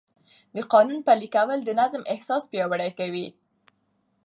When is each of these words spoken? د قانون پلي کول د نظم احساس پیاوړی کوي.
د 0.55 0.57
قانون 0.73 0.99
پلي 1.07 1.27
کول 1.35 1.59
د 1.63 1.69
نظم 1.81 2.01
احساس 2.13 2.43
پیاوړی 2.51 2.91
کوي. 2.99 3.27